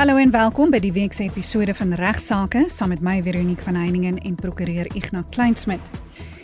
[0.00, 3.76] Hallo en welkom by die week se episode van Regsake saam met my Veronique van
[3.76, 5.90] Heiningen en prokureur Ignas Kleinsmid.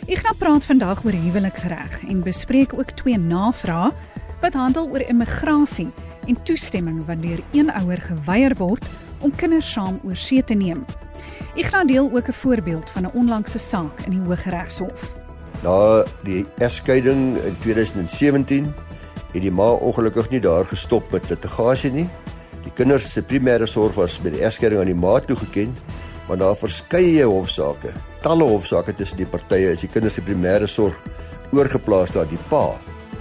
[0.05, 3.87] Ignas praat vandag oor huweliksreg en bespreek ook twee navrae
[4.43, 5.87] wat handel oor immigrasie
[6.27, 8.85] en toestemming wat deur een ouer geweier word
[9.25, 10.85] om kinders saam oor see te neem.
[11.55, 15.13] Ignas deel ook 'n voorbeeld van 'n onlangse saak in die Hooggeregshof.
[15.63, 18.73] Na die egskeiding in 2017
[19.33, 22.09] het die ma ongelukkig nie daar gestop met litigasie nie.
[22.63, 25.75] Die kinders se primêre sorg was by die egskeiding aan die ma toegeken,
[26.27, 30.95] maar daar verskeie hofsaake, talle hofsaake tussen die partye is die kinders se primêre sorg
[31.55, 32.65] oorgeplaas na die pa.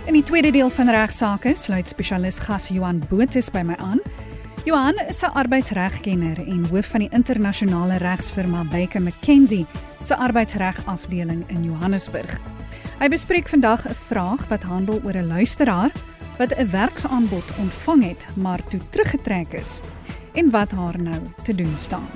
[0.07, 4.01] In die tweede deel van regsaake sluit spesialis gas Johan Botus by my aan.
[4.67, 9.67] Johan is 'n arbeidsregkenner en hoof van die internasionale regsfirma Baker McKenzie
[10.03, 12.39] se arbeidsreg afdeling in Johannesburg.
[12.99, 15.91] Hy bespreek vandag 'n vraag wat handel oor 'n luisteraar
[16.39, 19.81] wat 'n werksaanbod ontvang het, maar toe teruggetrek is
[20.33, 22.09] en wat haar nou te doen staan.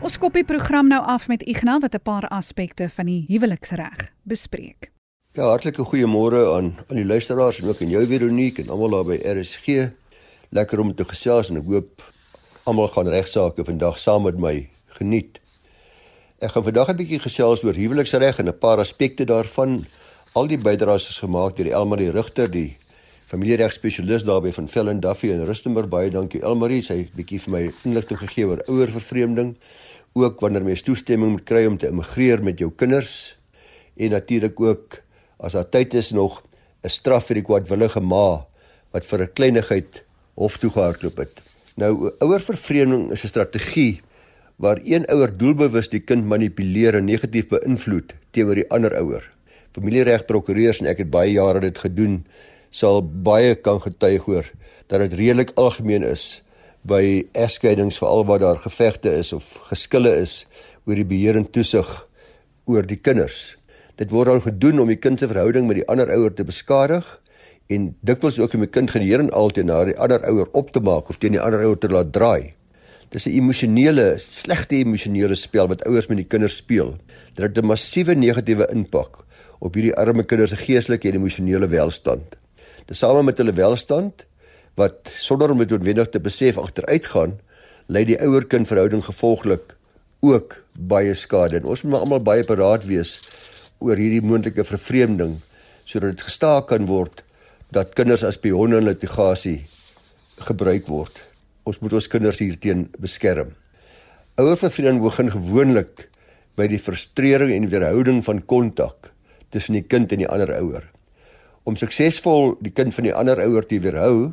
[0.00, 4.12] Ons skop die program nou af met Ignas wat 'n paar aspekte van die huweliksreg
[4.22, 4.90] bespreek.
[5.32, 9.04] Ja, hartlike goeiemôre aan aan die luisteraars en ook aan jou Veronique en almal daar
[9.04, 9.90] by RSG.
[10.48, 12.02] Lekker om te gesels en ek hoop
[12.62, 15.40] almal gaan regsaake vandag saam met my geniet.
[16.40, 19.84] Ek gaan vandag 'n bietjie gesels oor huweliksreg en 'n paar aspekte daarvan.
[20.32, 22.78] Al die bydraes is gemaak deur Elmarie Rigter, die
[23.26, 25.88] familieregspesialis daarby van Fellen Duffy in Rustenburg.
[25.88, 29.56] Baie dankie Elmarie, sy het bietjie vir my inligting gegee oor ouervervreemding,
[30.12, 33.36] ook wanneer mens toestemming moet kry om te immigreer met jou kinders
[33.96, 35.02] en natuurlik ook
[35.36, 36.42] as daar tyd is nog
[36.84, 38.46] 'n straf vir die kwaadwillige ma
[38.92, 40.04] wat vir 'n kleinigheid
[40.34, 41.42] hof toe gehardloop het.
[41.76, 44.00] Nou ouervervreemding is 'n strategie
[44.60, 49.24] waar een ouer doelbewus die kind manipuleer en negatief beïnvloed teenoor die ander ouer.
[49.72, 52.20] Familiereg prokureurs en ek het baie jare dit gedoen,
[52.68, 54.50] sal baie kan getuig hoor
[54.92, 56.42] dat dit redelik algemeen is
[56.84, 60.44] by egskeidings veral waar daar gevegte is of geskille is
[60.84, 61.88] oor die beheer en toesig
[62.68, 63.56] oor die kinders.
[63.96, 67.08] Dit word dan gedoen om die kind se verhouding met die ander ouer te beskadig
[67.72, 70.84] en dikwels ook om die kind geneer en altyd na die ander ouer op te
[70.84, 72.59] maak of teen die ander ouer te laat draai.
[73.10, 76.96] Dis 'n emosionele, slegte emosionele spel wat ouers met die kinders speel.
[77.34, 79.24] Dit het 'n massiewe negatiewe impak
[79.58, 82.36] op hierdie arme kinders se geestelike en emosionele welstand.
[82.86, 84.26] Tesame met hulle welstand
[84.74, 87.40] wat sonder om dit noodwendig te besef agteruitgaan,
[87.86, 89.76] lei die ouer-kind verhouding gevolglik
[90.20, 91.56] ook baie skade.
[91.56, 93.20] En ons moet maar almal baie paraat wees
[93.78, 95.40] oor hierdie moontlike vervreemding
[95.84, 97.24] sodat dit gestaak kan word
[97.70, 99.64] dat kinders as pionne in litigasie
[100.36, 101.29] gebruik word
[101.64, 103.52] ons moet ons kinders hierteen beskerm.
[104.40, 106.06] Ouer vervreemding begin gewoonlik
[106.56, 109.12] by die frustrering en weerhouding van kontak
[109.52, 110.86] tussen die kind en die ander ouer.
[111.68, 114.32] Om suksesvol die kind van die ander ouer te weerhou,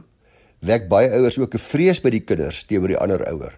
[0.65, 3.53] wek baie ouers ook 'n vrees by die kinders teenoor die ander ouer.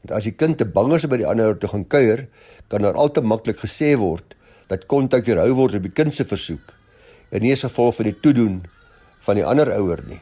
[0.00, 2.28] Want as die kind te bang is om by die ander ouer te gaan kuier,
[2.68, 4.34] kan daar al te maklik gesê word
[4.68, 6.74] dat kontak weerhou word op die kind se versoek
[7.30, 8.62] en nie as gevolg van die toedoen
[9.20, 10.20] van die ander ouer nie.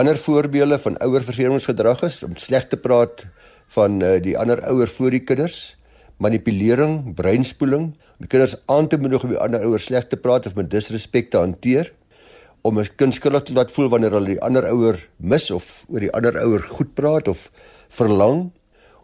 [0.00, 3.26] Ander voorbeelde van ouer vervreemdingsgedrag is om sleg te praat
[3.74, 5.74] van uh, die ander ouer voor die kinders,
[6.24, 7.82] manipulering, breinspoeling,
[8.14, 10.70] om die kinders aan te moedig om die ander ouer sleg te praat of met
[10.72, 11.90] disrespek te hanteer,
[12.64, 16.00] om 'n kind skuldig te laat voel wanneer hulle die ander ouer mis of oor
[16.00, 17.50] die ander ouer goed praat of
[17.88, 18.52] verlang,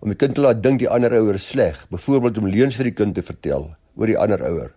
[0.01, 2.89] om die kind te laat dink die ander ouer is sleg, byvoorbeeld om leuns vir
[2.89, 4.73] die kind te vertel oor die ander ouer,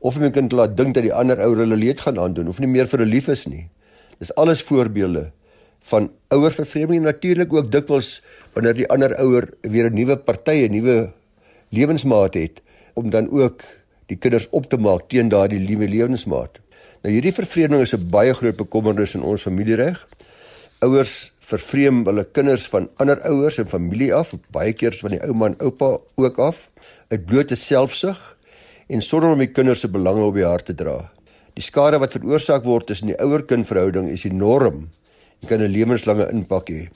[0.00, 2.48] of om die kind te laat dink dat die ander ouer hulle leed gaan aandoen
[2.48, 3.70] of nie meer vir hulle lief is nie.
[4.18, 5.32] Dis alles voorbeelde
[5.84, 8.22] van ouer vervreemding natuurlik ook dikwels
[8.54, 11.12] wanneer die ander ouer weer 'n nuwe party, 'n nuwe
[11.68, 12.62] lewensmaat het
[12.94, 13.64] om dan ook
[14.06, 16.60] die kinders op te maak teen daardie nuwe lewensmaat.
[17.02, 20.08] Nou hierdie vervreemding is 'n baie groot bekommernis in ons familiereg.
[20.80, 25.46] Ouers vervreem hulle kinders van ander ouers en familie af, baie keer van die ouma
[25.46, 26.70] en oupa ook af,
[27.08, 28.36] uit blote selfsug
[28.88, 31.12] en sonder om die kinders se belange op die hart te dra.
[31.52, 34.88] Die skade wat veroorsaak word tussen die ouer-kind verhouding is enorm
[35.44, 36.88] kan 'n lewenslange impak hê.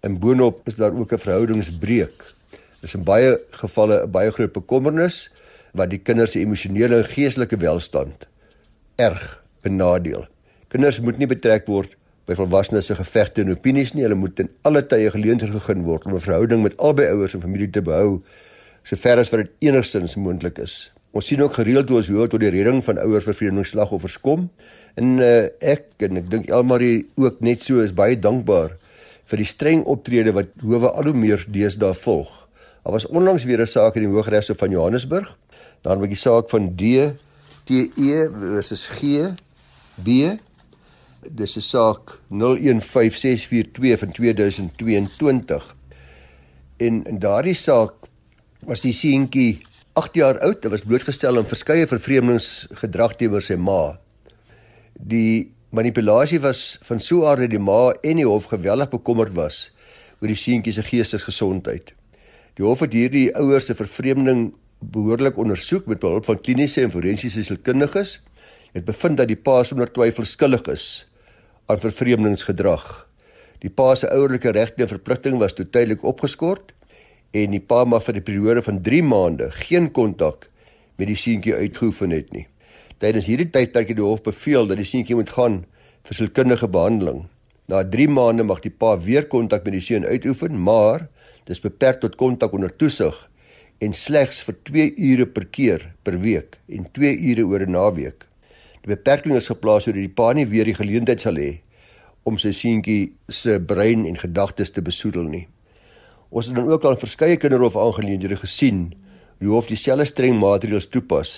[0.00, 2.34] In boonop is daar ook 'n verhoudingsbreuk.
[2.50, 5.30] Dit is in baie gevalle 'n baie groot bekommernis
[5.72, 8.26] wat die kinders se emosionele en geestelike welstand
[8.96, 10.26] erg benadeel.
[10.68, 14.02] Kinders moet nie betrek word by volwassenes se gevegte en opinies nie.
[14.02, 17.40] Hulle moet in alle tye geleentheid gegee word om 'n verhouding met albei ouers en
[17.40, 18.22] familie te behou
[18.82, 20.91] sover as wat dit enigstens moontlik is.
[21.12, 24.46] Ons sien ook gereeld hoe ons hoor tot die redding van ouer vervreemdingsslagoffers kom.
[24.96, 28.78] En uh, ek en ek dink Elmarie ook net so is baie dankbaar
[29.28, 32.30] vir die streng optrede wat howe al hoe meer deesdae volg.
[32.82, 35.36] Daar was onlangs weer 'n saak in die Hooggeregshof van Johannesburg.
[35.82, 37.12] Daar met die saak van D
[37.64, 39.32] T E versus G
[40.02, 40.36] B
[41.30, 45.76] Dis 'n saak 015642 van 2022.
[46.76, 47.92] En in daardie saak
[48.58, 49.62] was die seentjie
[49.92, 50.62] 8 jaar oud.
[50.64, 53.98] Hy was blootgestel aan verskeie vervreemdingsgedrag teenoor sy ma.
[54.96, 59.34] Die manipulasie was van so 'n aard dat die ma en die hof geweldig bekommerd
[59.34, 59.72] was
[60.20, 61.92] oor die seentjie se geestesgesondheid.
[62.56, 67.44] Die hof het hierdie ouers se vervreemding behoorlik ondersoek met behulp van kliniese en forensiese
[67.44, 68.20] sielkundiges.
[68.72, 71.06] Het bevind dat die pa sonder twyfel skuldig is
[71.66, 73.08] aan vervreemdingsgedrag.
[73.58, 76.72] Die pa se ouerlike regte en verpligting was tydelik opgeskort
[77.32, 80.50] en die pa mag vir 'n periode van 3 maande geen kontak
[80.96, 82.46] met die seentjie uitgeoefen het nie.
[82.98, 85.64] Tydens hierdie tydperk het die hof beveel dat die seentjie moet gaan
[86.02, 87.24] vir sielkundige behandeling.
[87.68, 91.08] Na 3 maande mag die pa weer kontak met die seun uitoefen, maar
[91.44, 93.28] dis beperk tot kontak onder toesig
[93.78, 98.26] en slegs vir 2 ure per keer per week en 2 ure oor 'n naweek.
[98.82, 101.60] Die beperking is geplaas sodat die pa nie weer die geleentheid sal hê
[102.22, 105.46] om sy seentjie se brein en gedagtes te besoedel nie.
[106.32, 108.94] Ons het dan ook al verskeie kinderhof aangeleenthede gesien
[109.42, 111.32] hoe hof dieselfde streng maatreëls toepas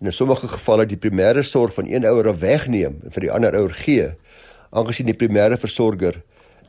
[0.00, 3.32] en in sommige gevalle die primêre sorg van een ouer af wegneem en vir die
[3.34, 4.06] ander ouer gee
[4.70, 6.22] aangesien die primêre versorger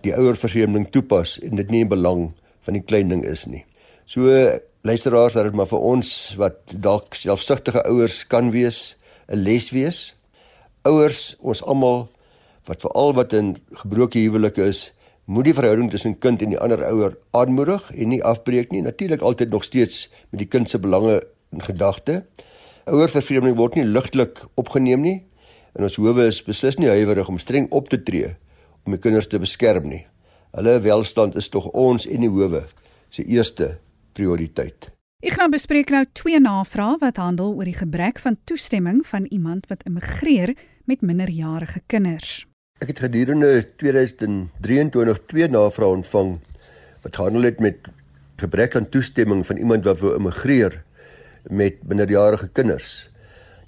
[0.04, 2.28] die ouer vervreemding toepas en dit nie in belang
[2.66, 3.64] van die klein ding is nie.
[4.06, 4.28] So
[4.84, 6.10] luisteraars dat dit maar vir ons
[6.42, 8.98] wat dalk selfsugtige ouers kan wees,
[9.30, 10.16] 'n les wees.
[10.84, 12.10] Ouers, ons almal
[12.66, 14.92] wat veral wat in gebroke huwelike is,
[15.26, 18.82] moet die verhouding tussen kind en die ander ouer aanmoedig en nie afbreek nie.
[18.82, 21.22] Natuurlik altyd nog steeds met die kind se belange
[21.52, 22.26] in gedagte.
[22.86, 25.18] Ouervervreemding word nie ligtelik opgeneem nie.
[25.78, 28.36] En ons howe is beslis nie huiwerig om streng op te tree
[28.86, 30.06] om die kinders te beskerm nie.
[30.58, 32.66] Hulle welstand is tog ons en die howe
[33.14, 33.78] se eerste
[34.18, 34.90] prioriteit.
[35.22, 39.70] Ek gaan bespreek nou twee navrae wat handel oor die gebrek van toestemming van iemand
[39.70, 40.56] wat immigreer
[40.90, 42.42] met minderjarige kinders.
[42.82, 46.32] Ek het gedurende 2023 twee navrae ontvang
[47.04, 47.90] wat gehandel het met
[48.42, 50.80] gebrek aan toestemming van iemand wat wou immigreer
[51.54, 53.12] met minderjarige kinders.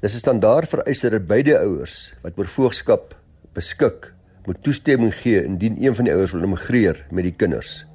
[0.02, 3.14] Dis 'n standaard vereiste dat beide ouers wat oor voogskap
[3.54, 4.14] beskik
[4.46, 7.86] moet toestemming gee indien een van die ouers wil immigreer met die kinders.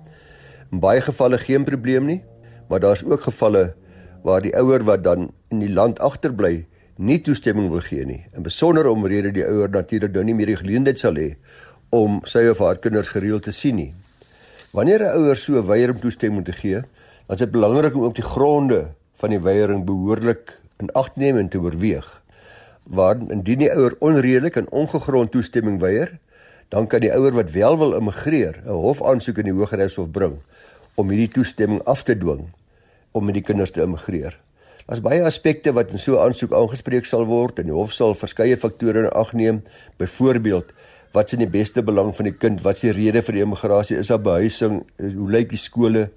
[0.70, 2.22] In baie gevalle geen probleem nie,
[2.68, 3.74] maar daar's ook gevalle
[4.22, 6.68] waar die ouer wat dan in die land agterbly
[6.98, 8.24] nie toestemming wil gee nie.
[8.34, 11.36] In besonder omrede die ouer natuurlik nou nie meer die geleentheid sal hê
[11.94, 13.92] om sy of haar kinders gereeld te sien nie.
[14.74, 16.80] Wanneer 'n ouer so weier om toestemming te gee,
[17.26, 21.20] dan is dit belangrik om op die gronde van die weiering behoorlik in ag te
[21.20, 22.22] neem en te oorweeg.
[22.84, 26.18] Waar indien die ouer onredelik en ongegrond toestemming weier,
[26.68, 30.38] dan kan die ouer wat wel wil immigreer 'n hofaansoek in die Hooggeregshof bring
[30.94, 32.48] om hierdie toestemming af te dwing
[33.12, 34.47] om met die kinders te immigreer.
[34.88, 38.14] Daar's baie aspekte wat in so 'n aansoek aangespreek sal word en die hof sal
[38.14, 39.62] verskeie faktore in ag neem.
[40.00, 40.72] Byvoorbeeld,
[41.12, 42.62] wat is in die beste belang van die kind?
[42.62, 43.98] Wat is die rede vir die immigrasie?
[43.98, 44.86] Is daar behuising?
[44.96, 46.08] Hoe lyk die skole?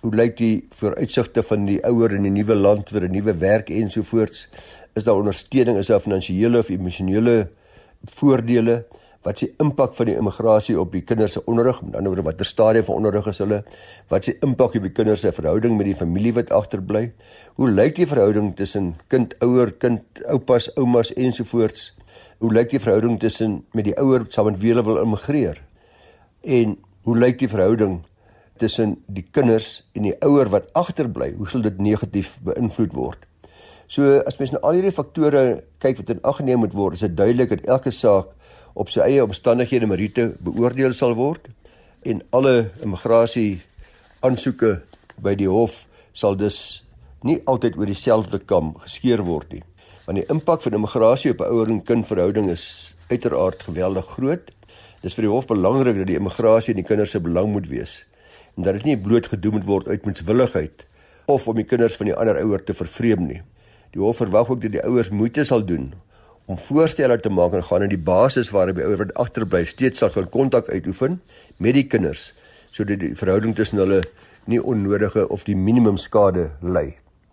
[0.00, 3.68] Hoe lyk die vooruitsigte van die ouer in 'n nuwe land vir 'n nuwe werk
[3.68, 4.48] ensovoorts?
[4.94, 5.76] Is daar ondersteuning?
[5.78, 7.50] Is daar finansiële of emosionele
[8.04, 8.86] voordele?
[9.26, 12.46] Wat se impak van die immigrasie op die kinders se onderrig, met ander woorde watter
[12.46, 13.58] stadium van onderrig is hulle,
[14.12, 17.08] wat se impak op die kinders se verhouding met die familie wat agterbly,
[17.58, 21.88] hoe lyk die verhouding tussen kind, ouer, kind, oupas, oumas ensovoorts,
[22.38, 25.58] hoe lyk die verhouding tussen met die ouer saam met wie hulle wil immigreer,
[26.46, 26.76] en
[27.08, 27.98] hoe lyk die verhouding
[28.62, 33.26] tussen die kinders en die ouer wat agterbly, hoe sal dit negatief beïnvloed word?
[33.88, 35.42] So as mens na al hierdie faktore
[35.82, 38.32] kyk wat in ag geneem moet word, is dit duidelik dat elke saak
[38.74, 41.46] op sy eie omstandighede meriete beoordeel sal word
[42.02, 43.60] en alle immigrasie
[44.26, 44.80] aansoeke
[45.22, 45.84] by die hof
[46.16, 46.82] sal dus
[47.26, 49.62] nie altyd oor dieselfde kam geskeer word nie.
[50.06, 54.50] Want die impak van immigrasie op 'n ouer en kind verhouding is uiteraard geweldig groot.
[55.02, 58.06] Dis vir die hof belangrik dat die immigrasie in die kinders se belang moet wees
[58.56, 60.86] en dat dit nie bloot gedoen moet word uit moedswilligheid
[61.26, 63.42] of om die kinders van die ander ouer te vervreem nie.
[63.96, 65.94] Die hof verwag ook dat die ouers moeite sal doen
[66.46, 70.02] om voorstelle te maak en gaan in die basis waarop die ouer wat agterbly steeds
[70.02, 71.16] sal kan kontak uitoefen
[71.64, 72.26] met die kinders
[72.76, 74.02] sodat die verhouding tussen hulle
[74.52, 76.90] nie onnodige of die minimum skade ly.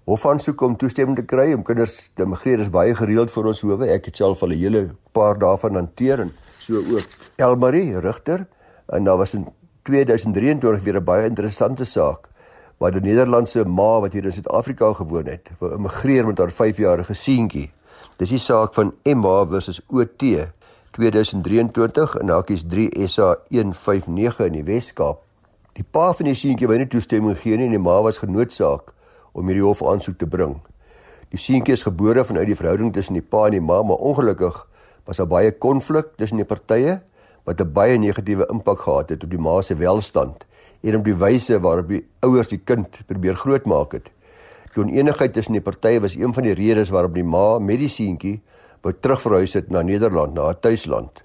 [0.07, 3.89] Hofaansoek om toestemming te kry om kinders te migreer is baie gereeld vir ons howe.
[3.91, 8.47] Ek het self al 'n hele paar daarvan hanteer en so ook Elmarie Rigter
[8.87, 9.45] en daar was in
[9.83, 12.31] 2023 weer 'n baie interessante saak
[12.77, 17.13] waar die Nederlandse ma wat hier in Suid-Afrika gewoon het, wou immigreer met haar 5-jarige
[17.13, 17.69] seentjie.
[18.17, 20.23] Dis die saak van Emma versus OT
[20.93, 25.21] 2023 in hakies 3 SA 159 in die Wes-Kaap.
[25.73, 28.93] Die pa van die seentjie wou nie toestemming gee nie en die ma was genoodsaak
[29.33, 30.59] om hierdie hof aansoek te bring.
[31.33, 34.59] Die seentjie is gebore vanuit die verhouding tussen die pa en die ma, maar ongelukkig
[35.07, 36.99] was daar baie konflik tussen die partye
[37.43, 40.45] wat 'n baie negatiewe impak gehad het op die ma se welstand
[40.83, 44.11] en op die wyse waarop die ouers die kind probeer grootmaak het.
[44.73, 47.91] Die oneenigheid tussen die partye was een van die redes waarom die ma met die
[47.91, 48.39] seentjie
[48.83, 51.23] wou terugverhuis het na Nederland, na haar tuisland.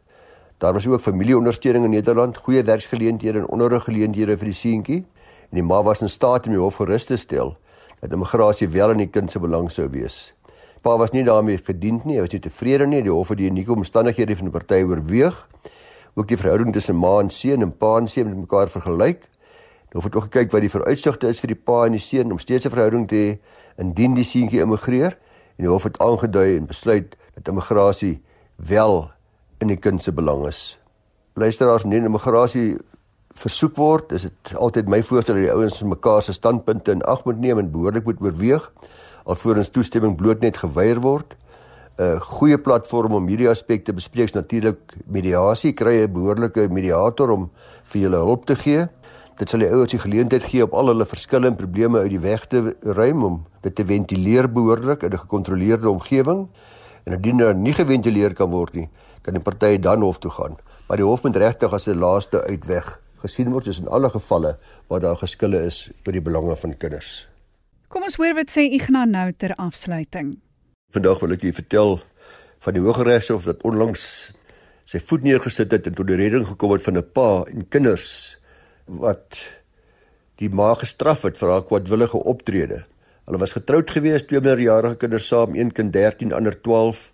[0.59, 5.01] Daar was ook familieondersteuning in Nederland, goeie werksgeleenthede en onderriggeleenthede vir die seentjie
[5.49, 7.57] en die ma was in staat om die hof gerus te stel
[8.01, 10.35] dat immigrasie wel in die kind se belang sou wees.
[10.83, 13.49] Pa was nie daarmee gediend nie, hy was nie tevrede nie, die hof het die
[13.51, 15.41] unieke omstandighede van die party oorweeg.
[16.15, 19.27] Ook die verhouding tussen ma en seun en pa en seun met mekaar vergelyk.
[19.93, 22.39] Hof het ook gekyk wat die vooruitsigte is vir die pa en die seun om
[22.39, 23.39] steeds 'n verhouding te hê
[23.81, 25.17] indien die seentjie immigreer
[25.57, 28.23] en hof het aangedui en besluit dat immigrasie
[28.57, 29.11] wel
[29.59, 30.79] in die kind se belang is.
[31.35, 32.79] Luisteraars, nie immigrasie
[33.35, 37.25] versoek word, is dit altyd my voorstel dat die ouens mekaar se standpunte in ag
[37.25, 38.73] moet neem en behoorlik moet oorweeg
[39.25, 41.37] alvorens toestemming bloot net geweier word.
[41.99, 45.73] 'n Goeie platform om hierdie aspekte bespreek is natuurlik mediasie.
[45.73, 47.51] Kry 'n behoorlike mediator om
[47.85, 48.89] vir julle hulp te gee.
[49.39, 52.49] Dit sal die ouers die geleentheid gee om al hulle verskillende probleme uit die weg
[52.51, 56.49] te ruim om dit te ventileer behoorlik in 'n gekontroleerde omgewing.
[57.05, 58.89] En indien dit nie geventileer kan word nie,
[59.23, 60.59] kan die partye dan hof toe gaan.
[60.89, 64.57] Maar die hof moet regtig as 'n laaste uitweg gesien word in alle gevalle
[64.89, 67.29] waar daar geskille is oor die belange van kinders.
[67.89, 70.39] Kom ons hoor wat sê Ignas nou ter afsluiting.
[70.91, 72.01] Vandag wil ek julle vertel
[72.59, 74.33] van die Hooggeregshof dat onlangs
[74.85, 78.38] sy voet neergesit het en tot die redding gekom het van 'n pa en kinders
[78.89, 79.39] wat
[80.41, 82.85] die ma gestraf het vir haar kwadwillige optrede.
[83.29, 87.11] Hulle was getroud gewees, twee minderjarige kinders saam, een kind 13, ander 12.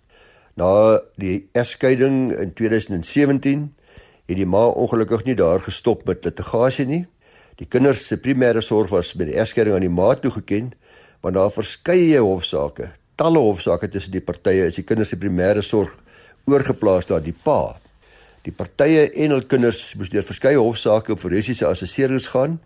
[0.55, 3.65] Na die egskeiding in 2017
[4.25, 7.03] het die ma ongelukkig nie daar gestop met litigasie nie.
[7.59, 10.71] Die kinders se primêre sorg was met die egskeiding aan die ma toegeken,
[11.23, 15.93] want daar verskeie hofsaake, talle hofsaake tussen die partye is die kinders se primêre sorg
[16.47, 17.75] oorgeplaas na die pa.
[18.45, 22.59] Die partye en hul kinders moes deur verskeie hofsaake op forensiese assesserings gaan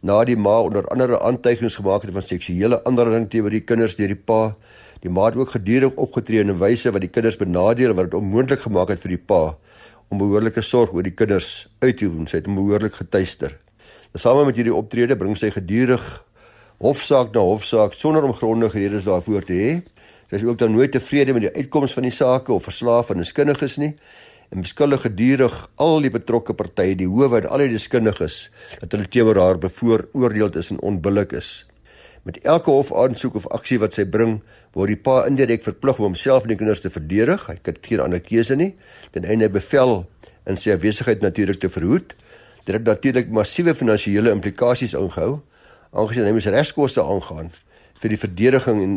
[0.00, 4.14] na die ma onder andere aantuigings gemaak het van seksuele aanranding teenoor die kinders deur
[4.14, 4.54] die pa.
[5.04, 8.10] Die ma het ook gedurig opgetree in 'n wyse wat die kinders benadeel en wat
[8.10, 9.56] dit onmoontlik gemaak het vir die pa
[10.08, 12.26] om behoorlike sorg oor die kinders uit te oefen.
[12.26, 13.58] Sy het behoorlik getuister.
[14.12, 16.24] Tesame met hierdie optrede bring sy gedurig
[16.78, 19.82] hofsaak na hofsaak sonder om grondige redes daarvoor te hê.
[20.30, 23.16] Sy is ook dan nooit tevrede met die uitkoms van die saake of verslaaf van
[23.16, 23.94] deskundiges nie
[24.50, 28.46] en beskuldig gedurig al die betrokke partye, die howe en al die deskundiges
[28.80, 31.66] dat hulle teenoor haar bevooroordeel is en onbillik is.
[32.26, 34.40] Met elke hofaansoek of aksie wat sy bring,
[34.74, 37.44] word die pa indirek verplig om homself en die kinders te verdedig.
[37.46, 38.72] Hy het geen ander keuse nie.
[39.14, 40.00] Ten einde bevel
[40.50, 42.16] in sy afwesigheid natuurlik te verhoed.
[42.66, 45.38] Dit het natuurlik massiewe finansiële implikasies ingehou,
[45.94, 47.52] aangesien hy moes regskoste aangaan
[48.02, 48.96] vir die verdediging en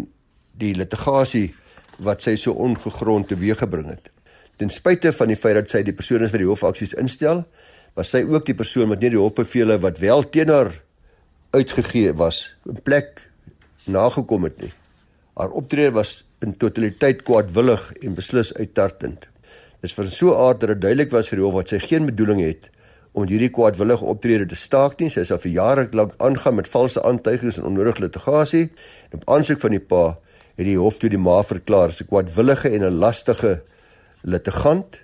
[0.60, 1.51] die litigasie
[2.01, 4.10] wat sy so ongegrond teweeggebring het.
[4.60, 7.46] Ten spyte van die feit dat sy die persoon is wat die hofaksies instel,
[7.96, 10.74] was sy ook die persoon wat nie die hofbevele wat wel teenoor
[11.56, 13.24] uitgegee was, in plek
[13.88, 14.74] nagekom het nie.
[15.39, 19.30] Haar optrede was in totaliteit kwaadwillig en beslis uittartend.
[19.80, 21.80] Dit is van so 'n aard dat dit duidelik was vir die hof wat sy
[21.80, 22.70] geen bedoeling het
[23.13, 25.10] om hierdie kwaadwillige optrede te staak nie.
[25.10, 28.70] Sy sal vir jare lank aangaan met valse aantuigings en onnodige litigasie.
[29.12, 30.20] En op aansoek van die pa
[30.56, 33.62] het die hof toe die ma verklaar as 'n kwaadwillige en 'n lastige
[34.21, 35.01] litigant.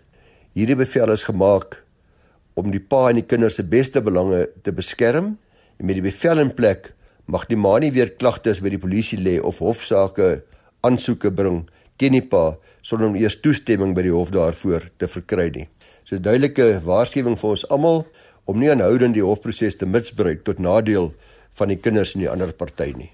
[0.55, 1.81] Hierdie bevel is gemaak
[2.55, 5.35] om die pa en die kinders se beste belange te beskerm
[5.79, 6.93] en met die bevel in plek
[7.31, 10.43] mag die ma nie weer klagtes by die polisie lê of hofsaake
[10.85, 11.65] aansoeke bring
[11.99, 12.55] teen die pa
[12.85, 15.67] sonder om eers toestemming by die hof daarvoor te verkry nie.
[16.05, 18.03] So duidelike waarskuwing vir ons almal
[18.45, 21.11] om nie aanhoudend die hofproses te misbruik tot nadeel
[21.57, 23.09] van die kinders en die ander party nie.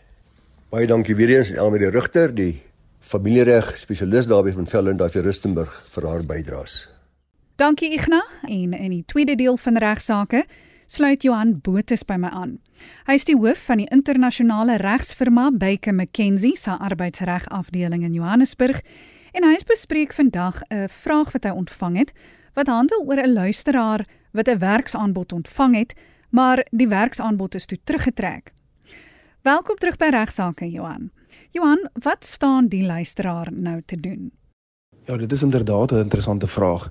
[0.71, 2.61] Baie dankie weer eens aan Elmarie Rigter, die
[3.01, 6.85] familiereg spesialis daarby van Velden daar vir Rustenburg vir haar bydraes.
[7.57, 10.45] Dankie Ignas en in die tweede deel van regsaake
[10.85, 12.59] sluit Johan Botus by my aan.
[13.07, 18.81] Hy is die hoof van die internasionale regsfirma Baker McKenzie se arbeidsreg afdeling in Johannesburg
[19.33, 22.13] en hy bespreek vandag 'n vraag wat hy ontvang het
[22.53, 25.93] wat handel oor 'n luisteraar wat 'n werksaanbod ontvang het,
[26.29, 28.53] maar die werksaanbod is toe teruggetrek.
[29.41, 31.11] Welkom terug by regsaake Johan.
[31.51, 34.31] Johan, wat staan die luisteraar nou te doen?
[35.05, 36.89] Ja, dit is inderdaad 'n interessante vraag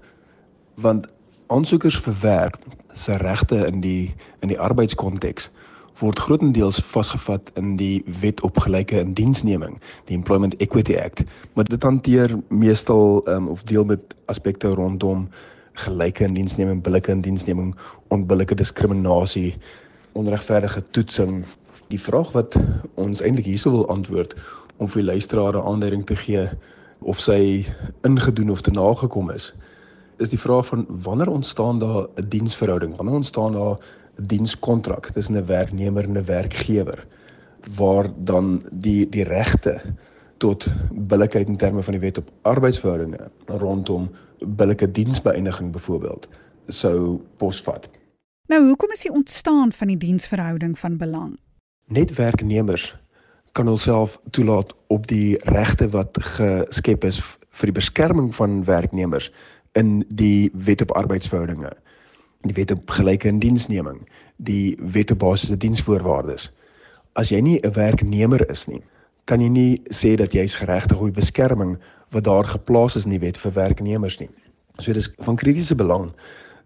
[0.74, 1.06] want
[1.46, 2.58] aansoekers vir werk
[2.92, 5.50] se regte in die in die arbeidskonteks
[5.98, 11.82] word grootendeels vasgevat in die Wet op gelyke indiensneming, die Employment Equity Act, maar dit
[11.82, 15.28] hanteer meestal um, of deel met aspekte rondom
[15.72, 17.74] gelyke indiensneming, billike indiensneming,
[18.08, 19.54] onbillike diskriminasie,
[20.12, 21.44] onregverdige toetsing.
[21.90, 22.54] Die vraag wat
[22.94, 24.37] ons eintlik hierso wil antwoord
[24.78, 26.49] om vir luisteraars 'n aanduiding te gee
[27.00, 27.66] of sy
[28.06, 29.54] ingedoen of te nagekom is,
[30.18, 32.97] is die vraag van wanneer ontstaan daar 'n diensverhouding?
[32.97, 33.78] Wanneer ontstaan daar
[34.18, 37.06] 'n dienskontrak tussen 'n werknemer en 'n werkgewer
[37.76, 39.80] waar dan die die regte
[40.37, 46.28] tot billikheid in terme van die wet op arbeidsverhoudinge rondom billike diensbeëindiging byvoorbeeld
[46.66, 47.90] sou posvat.
[48.47, 51.38] Nou, hoekom is die ontstaan van die diensverhouding van belang?
[51.90, 52.97] Net werknemers
[53.52, 57.18] kan hulself toelaat op die regte wat geskep is
[57.50, 59.26] vir die beskerming van werknemers
[59.75, 61.73] in die wet op arbeidsverhoudinge,
[62.47, 63.99] die wet op gelyke indiensneming,
[64.37, 66.52] die wet op basiese diensvoorwaardes.
[67.18, 68.82] As jy nie 'n werknemer is nie,
[69.25, 71.76] kan jy nie sê dat jy is geregtig op beskerming
[72.11, 74.30] wat daar geplaas is in die wet vir werknemers nie.
[74.78, 76.12] So dis van kritiese belang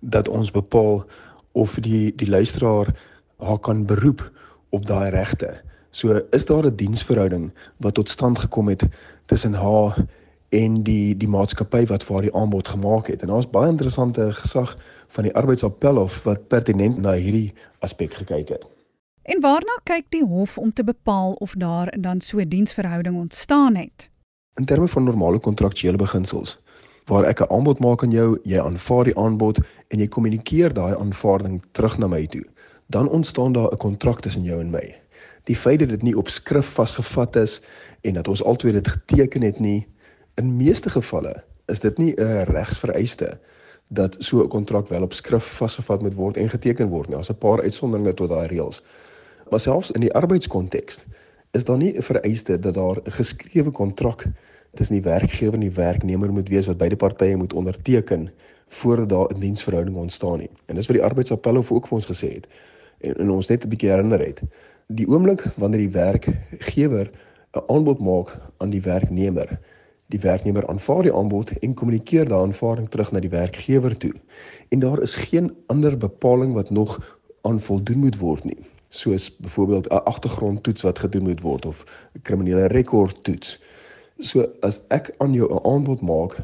[0.01, 1.07] dat ons bepaal
[1.53, 2.93] of die die luisteraar
[3.39, 4.31] haar kan beroep
[4.75, 5.55] op daai regte.
[5.91, 8.83] So is daar 'n diensverhouding wat tot stand gekom het
[9.27, 9.97] tussen haar
[10.49, 13.23] en die die maatskappy wat vir haar die aanbod gemaak het.
[13.23, 14.77] En daar's baie interessante gesag
[15.09, 18.67] van die arbeidsappelhof wat pertinent na hierdie aspek gekyk het.
[19.23, 23.75] En waarna kyk die hof om te bepaal of daar dan so 'n diensverhouding ontstaan
[23.75, 24.11] het?
[24.55, 26.59] In terme van normale kontraktuele beginsels,
[27.05, 30.95] waar ek 'n aanbod maak aan jou, jy aanvaar die aanbod en jy kommunikeer daai
[30.97, 32.45] aanvaarding terug na my toe,
[32.87, 35.01] dan ontstaan daar 'n kontrak tussen jou en my.
[35.45, 37.61] Die feit dat dit nie op skrif vasgevat is
[38.01, 39.87] en dat ons albei dit geteken het nie,
[40.35, 43.39] in meeste gevalle is dit nie 'n regsvereiste
[43.89, 47.15] dat so 'n kontrak wel op skrif vasgevat moet word en geteken word nie.
[47.15, 48.83] Daar's 'n paar uitsonderinge tot daai reëls.
[49.51, 51.05] Maar selfs in die arbeidskonteks
[51.51, 54.25] is daar nie 'n vereiste dat daar 'n geskrewe kontrak
[54.75, 58.33] tussen die werkgewer en die werknemer moet wees wat beide partye moet onderteken
[58.69, 60.51] voordat daar 'n diensverhouding ontstaan nie.
[60.65, 62.49] En dis wat die arbeidsappelhof ook vir ons gesê het
[63.05, 64.41] en, en ons net 'n bietjie herinner het.
[64.89, 67.11] Die oomblik wanneer die werkgewer
[67.55, 69.59] 'n aanbod maak aan die werknemer,
[70.09, 74.15] die werknemer aanvaar die aanbod en kommunikeer daardie aanvaarding terug na die werkgewer toe.
[74.69, 78.63] En daar is geen ander bepaling wat nog aan voldoen moet word nie
[78.95, 83.61] soos byvoorbeeld 'n agtergrondtoets wat gedoen moet word of 'n kriminele rekordtoets.
[84.19, 86.39] So as ek aan jou 'n aanbod maak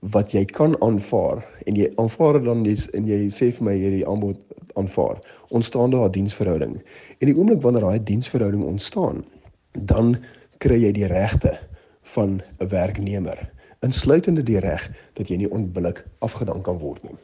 [0.00, 3.74] wat jy kan aanvaar en jy aanvaar dit dan dis en jy sê vir my
[3.74, 4.36] hierdie aanbod
[4.78, 6.74] aanvaar, ontstaan daar 'n diensverhouding.
[7.18, 9.24] En die oomblik wanneer daai diensverhouding ontstaan,
[9.72, 10.16] dan
[10.58, 11.58] kry jy die regte
[12.02, 17.16] van 'n werknemer, insluitende die reg dat jy nie onbillik afgedank kan word nie.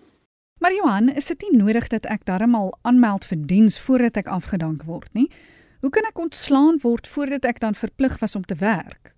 [0.58, 4.82] Maar Johan, is dit nie nodig dat ek darmal aanmeld vir diens voordat ek afgedank
[4.82, 5.30] word nie?
[5.80, 9.12] Hoe kan ek ontslaan word voordat ek dan verplig was om te werk?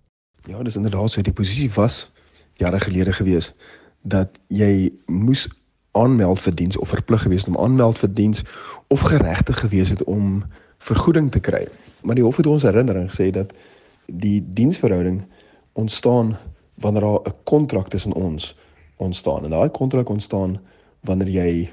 [0.47, 2.11] Ja, dis inderdaad so die posisie was
[2.59, 3.53] jare gelede gewees
[4.01, 5.47] dat jy moes
[5.97, 8.43] aanmeld vir diens of verplig gewees om aanmeld vir diens
[8.93, 10.43] of geregtig gewees het om
[10.77, 11.65] vergoeding te kry.
[12.01, 13.53] Maar die hof het ons herinnering gesê dat
[14.05, 15.23] die diensverhouding
[15.73, 16.37] ontstaan
[16.75, 18.55] wanneer daar 'n kontrak tussen ons
[18.97, 20.59] ontstaan en daai kontrak ontstaan
[21.01, 21.69] wanneer jy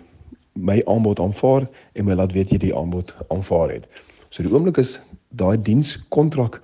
[0.53, 3.89] my aanbod aanvaar en my laat weet jy die aanbod aanvaar het.
[4.29, 6.61] So die oomblik is daai dienskontrak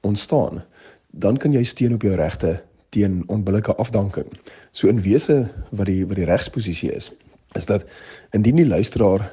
[0.00, 0.64] ontstaan,
[1.10, 4.26] dan kan jy steun op jou regte teen onbillike afdanking.
[4.72, 7.10] So in wese wat die wat die regsposisie is,
[7.52, 7.84] is dat
[8.32, 9.26] indien die luisteraar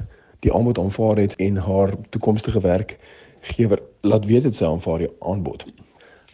[0.43, 5.63] die aanbod aanvaar het en haar toekomstige werkgewer laat weet dit sy aanvaar die aanbod,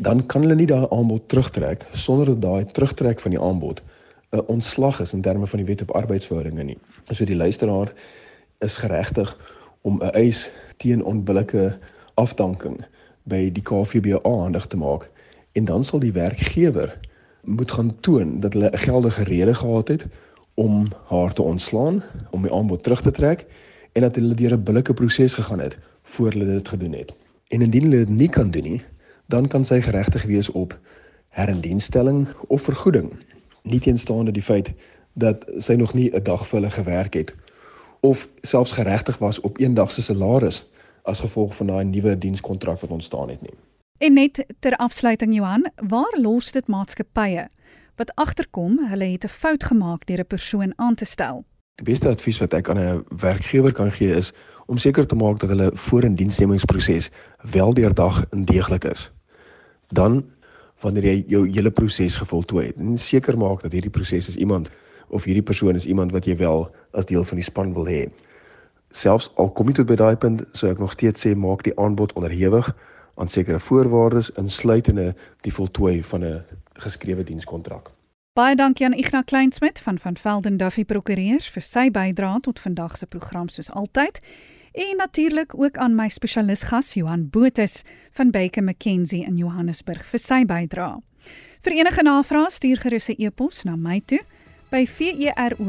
[0.01, 3.83] dan kan hulle nie daai aanbod terugtrek sonder dat daai terugtrek van die aanbod
[4.33, 6.77] 'n ontslag is in terme van die wet op arbeidsverhoudinge nie.
[7.11, 7.93] So die luisteraar
[8.59, 9.37] is geregtig
[9.81, 11.77] om 'n eis teen onbillike
[12.13, 12.81] afdanking
[13.23, 15.11] by die KVBA aandig te maak
[15.51, 16.97] en dan sal die werkgewer
[17.45, 20.05] moet gaan toon dat hulle 'n geldige rede gehad het
[20.53, 23.45] om haar te ontslaan, om die aanbod terug te trek
[23.91, 27.15] en dat hulle deur 'n billike proses gegaan het voor hulle dit gedoen het.
[27.47, 28.83] En indien hulle dit nie kan doen nie,
[29.25, 30.79] dan kan sy geregtig wees op
[31.29, 33.11] herindienstelling of vergoeding
[33.65, 34.71] nie teenstaande die feit
[35.13, 37.35] dat sy nog nie 'n dag vir hulle gewerk het
[37.99, 40.65] of selfs geregtig was op een dag se salaris
[41.01, 43.53] as gevolg van daai nuwe dienskontrak wat ontstaan het nie.
[43.97, 47.47] En net ter afsluiting Johan, waar los dit maatskappye
[47.95, 51.45] wat agterkom hulle het 'n fout gemaak deur 'n persoon aan te stel?
[51.75, 54.33] Die beste advies wat ek aan 'n werkgewer kan gee is
[54.65, 57.09] om seker te maak dat hulle voor 'n diensnemingsproses
[57.51, 59.11] wel deurdag en deeglik is.
[59.87, 60.25] Dan
[60.79, 62.75] wanneer jy jou hele proses gevoltooi het.
[62.75, 64.69] En seker maak dat hierdie proses is iemand
[65.07, 68.09] of hierdie persoon is iemand wat jy wel as deel van die span wil hê.
[68.89, 71.79] Selfs al kom jy tot by daai punt, sou ek nog steeds sê maak die
[71.79, 72.75] aanbod onderhewig
[73.15, 77.91] aan sekere voorwaardes insluitende die voltooi van 'n geskrewe dienskontrak.
[78.33, 82.97] Baie dankie aan Ignas Kleinsmid van van Velden Duffy Prokureurs vir sy bydrae tot vandag
[82.97, 84.19] se program soos altyd.
[84.71, 90.19] En natuurlik ook aan my spesialis gas Johan Botus van Baker McKenzie in Johannesburg vir
[90.19, 90.99] sy bydrae.
[91.61, 94.21] Vir enige navrae stuur gerus 'n e-pos na my toe
[94.69, 95.61] by vero@rsg.co.za.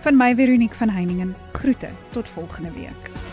[0.00, 1.34] Van my Veronique van Heiningen.
[1.52, 3.25] Groete tot volgende week.